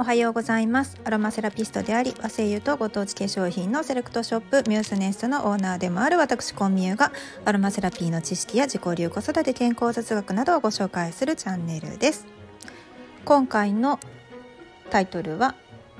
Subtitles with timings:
[0.00, 0.98] おはようございます。
[1.04, 7.12] アロマセラピストであり和製油とご当地化粧品のセレクトショップミュースネストのオーナーでもある私コンミューが
[7.44, 12.26] アロマセラピーの知識や自己流子育て健康雑学などをご紹介するチャンネルです。
[13.26, 14.00] 今回の
[14.88, 15.54] タイトルは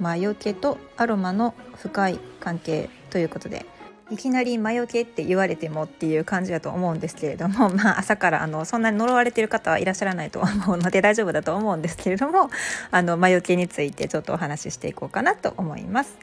[0.00, 3.64] 魔除けとアロマの深い関係ということで
[4.10, 12.50] いきなり魔除けって言われてもっていう感じだと思うんですけれども、 まあ、朝からあのそんなに呪われてる方はいらっしゃらないと思うので大丈夫だと思うんですけれども
[12.90, 16.16] あの魔除けについてちょっとお話ししていこうかなと思います。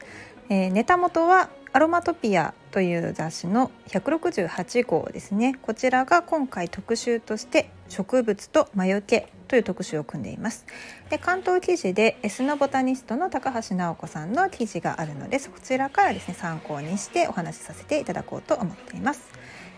[0.48, 5.54] えー、ネタ元はアロマトピアという雑誌の168号ですね。
[5.62, 10.66] こちらが今回特集として植物と魔除けという特集を組んでいます。
[11.08, 19.32] で関東記事でエスノボタニストの高橋直子さんの記事があるのでそちらからですね参考にしてお話しさせていただこうと思っています。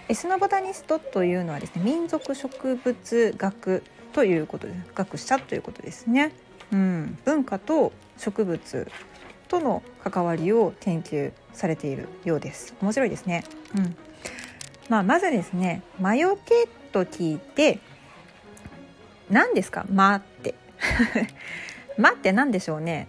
[0.08, 6.32] エスノボタニストというのはですね民族植物学ということで学者ということですね。
[6.72, 7.18] うん。
[7.24, 8.88] 文化と植物
[9.54, 12.74] との関わりを研究されているようです。
[12.82, 13.44] 面白いですね。
[13.76, 13.96] うん。
[14.88, 17.78] まあ、まずですね魔除けと聞いて
[19.30, 19.86] 何ですか？
[19.88, 20.54] 魔って。
[21.96, 23.06] 魔 って何でしょうね？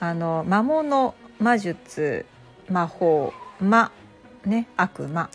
[0.00, 2.26] あの魔物魔術
[2.68, 3.92] 魔法魔
[4.44, 5.30] ね悪魔。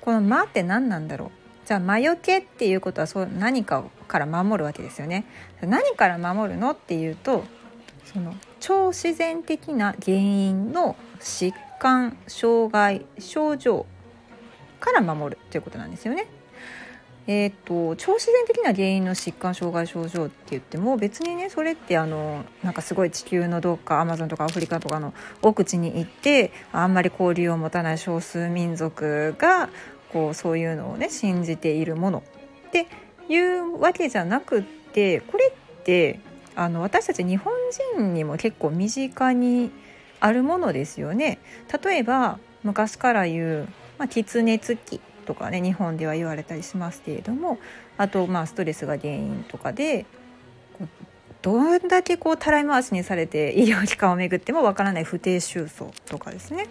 [0.00, 1.30] この魔って何なんだろう？
[1.66, 5.24] じゃあ魔除けっていうことはそう何かから守るわけですよね。
[5.60, 6.70] 何から守るの？
[6.70, 7.44] っていうと
[8.04, 13.86] その超自然的な原因の疾患障害症状
[14.78, 16.26] から守るということなんですよね。
[17.26, 29.68] えーと、超自然的な原因の疾患障害症状って言っても別にねそれってあのなんかすごい地球のどっかアマゾンとかアフリカとかの奥地に行ってあんまり交流を持たない少数民族が
[30.12, 32.24] こうそういうのをね信じているもの
[32.68, 32.88] って
[33.28, 36.18] いうわけじゃなくってこれって
[36.56, 39.70] あの私たち日本人にも結構身近に
[40.20, 41.38] あるものですよね。
[41.82, 43.68] 例えば昔から言う、
[43.98, 47.58] まあ、狐つきとかね日本では言われたりしますけれども
[47.96, 50.06] あとまあストレスが原因とかで
[51.42, 56.66] どんだけこうたらい回しにされて医療機関を巡ってもわからない不定収束とかですね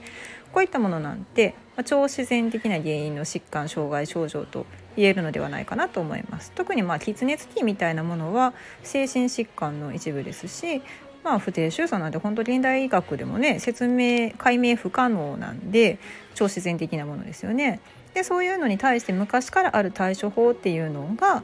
[0.54, 4.66] こういったものなんて、まあ、超自然的な原因の疾患障害症状と
[5.00, 10.82] 言えるのではないかなと思います特にまあ喫熱器みたいなものは精神疾患の一部ですし
[11.22, 16.00] まあ、不定収束なんて本当現代医学でもね説明解明不可能なんで
[16.34, 17.82] 超自然的なものですよね。
[18.14, 21.44] でそういうのに対して昔からある対処法っていうのが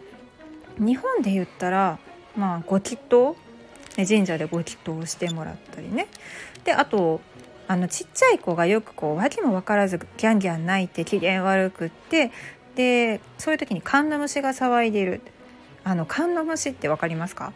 [0.78, 2.00] 日本で言ったら
[2.36, 3.36] まあご祈祷
[3.96, 6.08] 神社でご祈祷してもらったりね
[6.64, 7.22] であと
[7.68, 12.32] あのちっちゃい子がよくこう訳も分からずギャンギャン泣いて機嫌悪くって
[12.76, 15.22] でそういう時にカンナムシが騒いでいる。
[15.84, 17.54] あのカンナムシって分かりますか？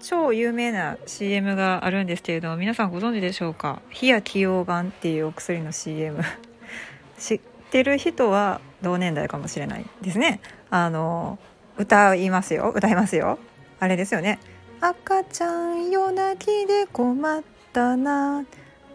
[0.00, 6.18] 超有名な CM があるんですけれども皆さんご存知でしょうか「火や起用丸」っていうお薬の CM
[7.18, 7.40] 知っ
[7.70, 10.40] てる人は同年代かもしれないですね。
[10.70, 11.38] あの
[11.76, 12.72] 歌いますよ。
[12.74, 13.38] 歌いますよ。
[13.78, 14.38] あれですよね。
[14.80, 18.44] 赤ちゃん夜泣きで困ったな。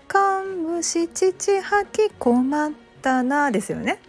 [0.08, 2.72] かんむし父吐き困っ
[3.02, 3.52] たな。
[3.52, 4.00] ですよね。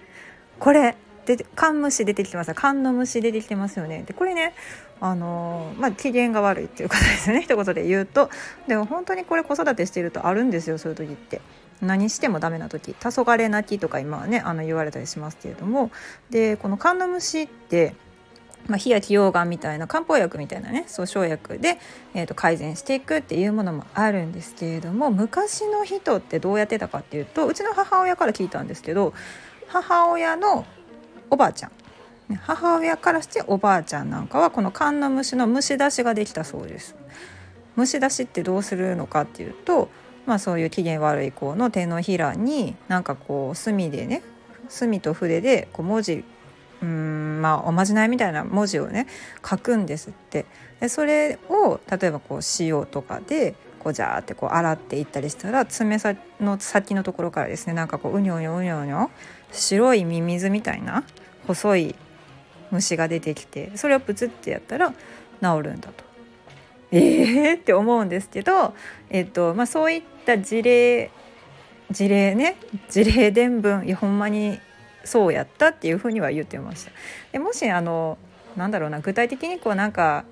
[0.59, 0.97] これ
[1.37, 2.55] でカンムシ出てきてます。
[2.55, 4.03] カンの虫出てきてますよね。
[4.07, 4.55] でこれね
[5.01, 7.43] あのまあ、機嫌が悪いっていうことですね。
[7.47, 8.31] 一言で言うと。
[8.67, 11.41] でも本当にこれ子育てしてるとあるんですよそういう時って。
[11.81, 15.91] 何してもダメな時「黄昏泣き」とか今はねあの言われたりしますけれども。
[16.31, 17.95] でこのカンナムシって
[18.67, 21.79] まあ、火や起がんみたいな漢方薬みたいなねそう生薬で、
[22.15, 29.15] えー、と改善していくっていうものもあるんですけれども昔の人ってどうやってたかっていうとうちの母親から聞いたんですけど
[29.69, 30.67] 母親の
[31.31, 31.73] おばあちゃん
[32.37, 36.95] 母親からしておばあちゃんなんかはこのカンナムシの虫出しができたそうです。
[37.75, 39.89] 虫出しってどうするのかっていうと
[40.29, 44.23] まあ、そういう機嫌悪い子の手のひらになんかこう墨でね
[44.69, 46.23] 墨と筆でこう文字
[46.83, 49.07] うんまあおまじないみたいな文字をね
[49.43, 50.45] 書くんですって
[50.81, 55.97] でそれを例えばこう塩とかでこうジャーってこう洗っていったりしたら爪
[56.43, 59.11] の先のところからですねなんかこううにょうにょうにょうにょ
[59.53, 61.05] 白いミミズみたいな
[61.47, 61.95] 細い
[62.71, 64.95] 虫が出てきてそれをプツってやったら治
[65.63, 66.05] るんだと。
[66.91, 67.55] えー？
[67.57, 68.75] って思うんですけど、
[69.11, 71.11] えっとまあ、そういった事例
[71.91, 72.57] 事例ね
[72.89, 74.59] 事例伝聞いやほんまに
[75.05, 76.93] そうやったっていうふうには言ってました。
[77.33, 78.19] でもしあの
[78.57, 80.25] なんだろうな具体的にこうなんか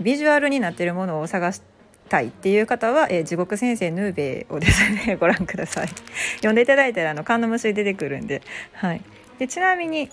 [0.00, 1.62] ビジュアルになってるものを探し
[2.08, 5.88] たいっていう方は、えー、地獄先生ヌーベをですね ご覧ください。
[6.36, 8.42] 読んでいただいたらあの缶の虫出てくるんで,、
[8.72, 9.02] はい、
[9.38, 10.10] でちなみに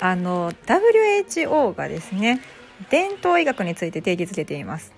[0.00, 2.40] あの WHO がですね
[2.90, 4.92] 伝統医学について定義づけています。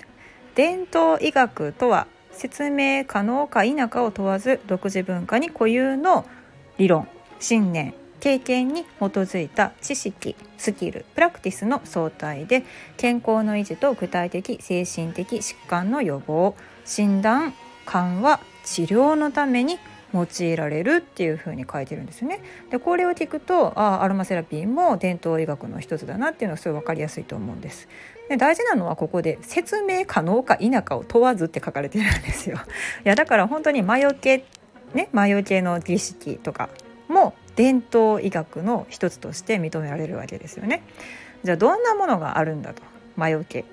[0.55, 6.25] 伝統医学とは説明可能か否かを問わず独自文化に固有の
[6.79, 12.65] 理論信念経験に基づいた知識スキルプラクティスの相対で
[12.97, 16.55] 健康の維持と具体的精神的疾患の予防
[16.85, 17.55] 診断
[17.87, 19.79] 緩和治療のために
[20.15, 22.41] 用いられるっていう風に書いてるんですね。
[22.70, 27.88] でこれを聞くとあアロマセラピーも伝統医学の一つだなっていうのがすごい分かりやすいと思うんです。
[28.29, 32.56] で大事なのはここで説明可能か否かを問わずって書かれてるんですよ。
[33.05, 34.44] いやだから本当に魔除け
[34.94, 36.71] ね魔除けの儀式とか
[37.09, 40.85] も伝統医学の一つとして認められるわけですよね。
[41.43, 42.83] じゃあどんなものがあるんだと
[43.17, 43.65] 魔除け、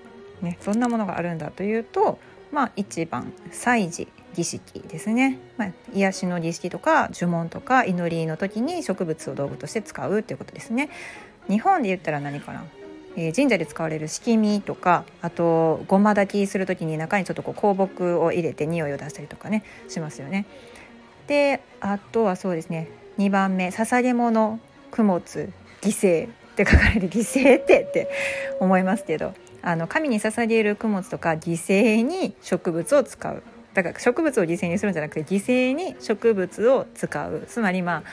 [0.41, 2.17] ね、どんなものがあるんだというと
[2.51, 10.89] まあ1番祭事儀式ですね、まあ、癒しの儀式とか呪文とか祈りの時に植物を道具として使うっていうことですね。
[11.47, 12.63] 日本で言ったら何かな
[13.17, 20.45] えー、神社で使われる敷身とかあとごま炊きする時に中にちょっとこう香木を入れて匂いを出したりとかねしますよね。
[21.27, 24.59] であとはそうですね2番目捧げ物
[24.91, 25.49] 供物
[25.81, 26.29] 犠牲。
[26.55, 28.09] って書かれる犠牲ってって
[28.61, 33.43] 思いますけどあの神に捧げる供物とか犠牲に植物を使う。
[33.73, 37.45] だから植物を犠牲にするんじゃなくて犠牲に植物を使う。
[37.47, 38.03] つまりまあ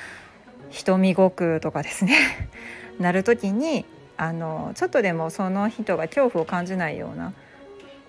[0.70, 2.16] 瞳悟空とかですね。
[2.99, 3.84] なる時に
[4.16, 7.32] あのちょっとでもその人が恐怖を感じないような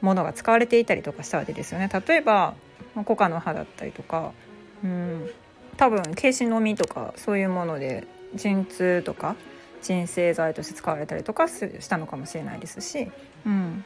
[0.02, 1.90] ものが使われていたりとかしたわけですよね。
[2.08, 2.56] 例えば
[3.06, 4.32] コカの葉だったりとか、
[4.84, 5.30] うん、
[5.78, 9.36] 多分ケシの実とかそういうもので鎮痛とか
[9.82, 13.12] 鎮静剤として使われたりとかしたのかもしれないですし、
[13.46, 13.84] うん、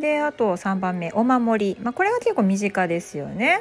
[0.00, 3.60] であと3番目お守り、まあ、これは結構身近ですよね。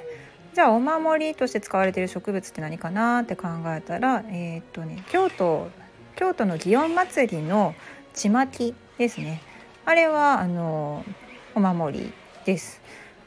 [0.54, 5.70] じゃあお守りとして使われている植物って何かなって考えたら、えー、っとね、京都
[6.16, 7.76] 京都の祇園祭りの
[8.14, 9.42] ちまきですね
[9.86, 11.06] あれはあの
[11.56, 12.14] お守り
[12.46, 12.82] です。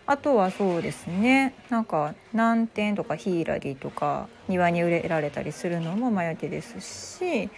[0.06, 1.54] あとはそうですね。
[1.70, 6.80] なんか南天とかヒイラギとか庭に植えられたりするのも魔除けです
[7.18, 7.50] し。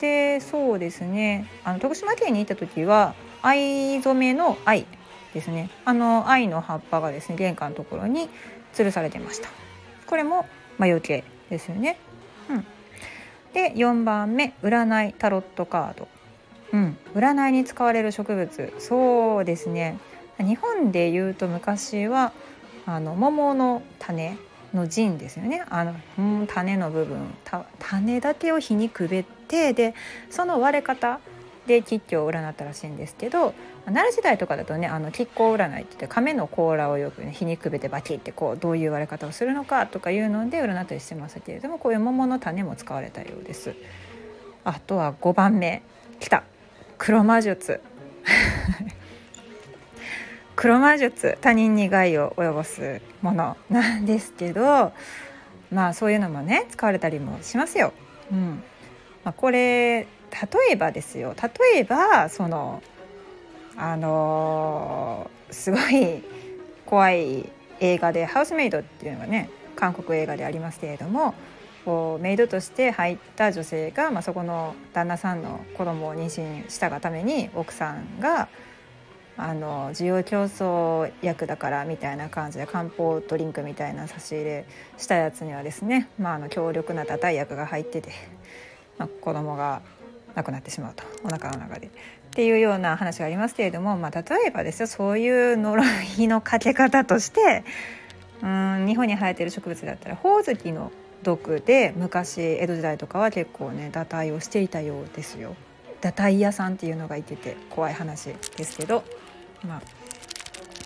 [0.00, 1.46] でそうですね。
[1.62, 4.86] あの徳島県に行った時は藍染めの藍
[5.32, 5.70] ですね。
[5.84, 8.28] あの藍の葉っぱがですね玄関のところに
[8.74, 9.48] 吊るされてました。
[10.06, 10.46] これも
[10.78, 11.96] 魔除けですよね、
[12.50, 12.66] うん、
[13.52, 16.08] で4番目占いタロットカード、
[16.72, 18.72] うん、占いに使われる植物。
[18.78, 19.98] そうですね。
[20.38, 22.32] 日本でいうと昔は
[22.86, 24.36] あの桃の種
[24.74, 25.64] の陣ですよね。
[25.70, 25.94] あの、
[26.46, 27.34] 種の部分
[27.78, 29.94] 種だけを火にくべてで
[30.30, 31.20] その割れ方
[31.66, 33.54] で吉凶を占ったらしいんですけど
[33.86, 43.74] 奈良時代とかだとねあの吉行占いって言って亀の甲羅をよく、ね、火にくべてバキってこうどういう割れ方をするのかとかいうので占ったりしてましたけれどもこういう桃の種も使われたようです。
[44.64, 45.82] あとは5番目。
[46.20, 46.44] 来た。
[46.96, 47.80] 黒魔術。
[50.56, 54.92] 黒魔術他人に害を及ぼすものなんですけど
[55.72, 57.92] まあそういうのもね使われたりもしますよ。
[58.30, 58.62] うん
[59.24, 60.06] まあ、これ例
[60.72, 62.82] えばですよ例えばその
[63.76, 66.22] あのー、すごい
[66.86, 67.48] 怖い
[67.80, 71.34] 映画で「ハウスメイド」っていうのがね韓国映画でありますけれども
[71.84, 78.48] こうメイドとして入った女性が、まあ、そこの旦那さんの子供を妊娠したがために奥さんが
[79.36, 88.12] あの需要競争役だからみたいな感じで漢方ドリンクみたいな差し入れしたやつにはですね、まあ、あの強力な打退薬が入ってて、
[88.96, 89.82] まあ、子供が
[90.34, 91.88] 亡くなってしまうとお腹の中で。
[91.88, 95.84] っていうような話がありますけれども、まあ、例えばですよそういう呪
[96.18, 97.62] いのかけ方として
[98.42, 100.90] うん日本に生えてる植物だったらホオズキの
[101.22, 105.54] 毒で昔江戸時代とかは結構ね打退をしていたようですよ。
[106.00, 109.04] 打退屋さんっていうのがいてて怖い話ですけど
[109.64, 109.82] ま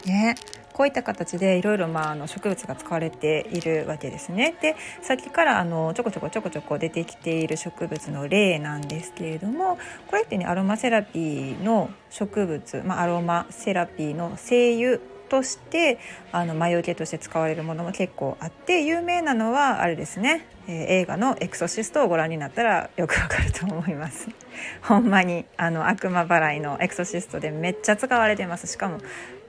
[0.06, 0.36] ね
[0.78, 4.54] こういった形でいろいろまああの植物が使われているわけですね。
[4.62, 15.98] でさっきからあのちょこちょこちょこちょこ出てきている植物の例なんですけれどもこれってねアロマセラピーの植物、まあ、アロマセラピーの精油として
[16.32, 24.28] あの魔除けとして使われるものも結構あって有名なのはあれですね、えー、映画の「エクソシスト」をご覧になったらよくわかると思います。
[24.82, 28.66] ほんまにあの悪魔払いのエクソシストでめっちゃ使われてます。
[28.66, 28.98] しかも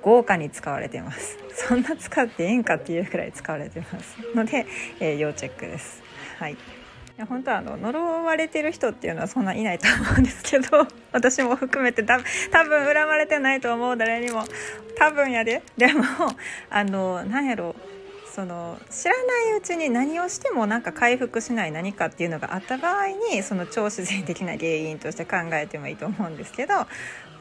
[0.02, 1.38] 豪華に使われてます。
[1.54, 4.18] そんな使っていいんかっていうくらい使われてます。
[4.36, 4.66] ので、
[5.00, 6.02] えー、要チェックです。
[6.40, 6.79] はいい。
[7.20, 12.24] や本当はあの呪われてる人っていうのはそんないないと思うんですけど 私も含めて多分
[12.86, 14.44] 恨まれてないと思う誰にも
[14.98, 15.62] 多分やで。
[15.78, 16.04] でも
[16.70, 17.76] あの何やろ
[18.34, 26.88] その知らないうちに何をしてもなんか回復しない何かっていうのがあった場合にその超自然的な原因として考えてもいいと思うんですけど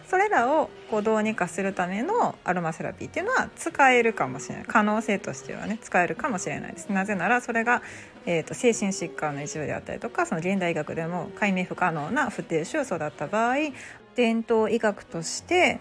[0.09, 4.65] それらをこうどうにかするためのアロマセラピーっていうのは使えるかもしれない。
[4.67, 6.89] 可能性としてはね使えるかもしれないです。
[6.89, 7.83] なぜならそれが、
[8.31, 13.55] えーと、精神疾患の一部であったりとかその現代医学でも解明不可能な不定収素だった場合
[14.17, 15.81] 伝統医学として、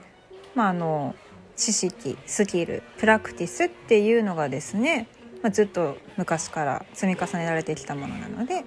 [0.56, 1.13] まあ、あの
[1.58, 5.10] 知識スキルプラクティスっていうのがですね、
[5.44, 8.63] まあ、ずっと昔から積み重ねられてきたものなので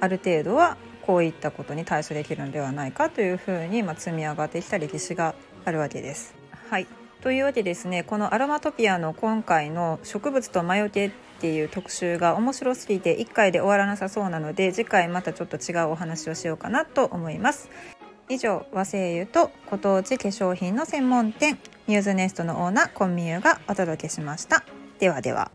[0.00, 5.34] ある程度はこういったことに対処できるのではないかというふうに、ま積み上がってきた歴史が
[5.66, 6.34] あるわけです。
[6.70, 6.86] はい
[7.24, 17.70] というわけですねこのアロマトピアの今回の「植物と魔除け」っていう特集が面白すぎて1回で終わらなさそうなので次回またちょっと違うお話をしようかなと思います。
[18.28, 24.62] 以上和製油とご当地化粧品の専門店ミューズネストのオーナーコンミューがお届けしました。
[24.98, 25.50] ではでは。